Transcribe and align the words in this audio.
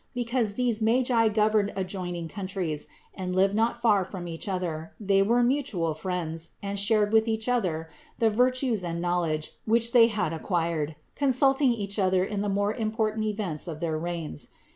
Because 0.15 0.55
these 0.55 0.81
Magi 0.81 1.29
gov 1.29 1.51
erned 1.53 1.73
adjoining 1.75 2.27
countries 2.27 2.87
and 3.13 3.35
lived 3.35 3.53
not 3.53 3.79
far 3.83 4.03
from 4.03 4.27
each 4.27 4.47
other, 4.47 4.93
they 4.99 5.21
were 5.21 5.43
mutual 5.43 5.93
friends 5.93 6.49
and 6.59 6.79
shared 6.79 7.13
with 7.13 7.27
each 7.27 7.47
other 7.47 7.87
the 8.17 8.31
virtues 8.31 8.83
and 8.83 8.97
the 8.97 9.01
knowledge 9.01 9.51
which 9.65 9.91
they 9.91 10.07
had 10.07 10.33
ac 10.33 10.41
quired, 10.41 10.95
consulting 11.15 11.69
each 11.71 11.99
other 11.99 12.25
in 12.25 12.41
the 12.41 12.49
more 12.49 12.73
important 12.73 13.25
events 13.25 13.67
of 13.67 13.79
their 13.79 13.95
reigns. 13.99 14.47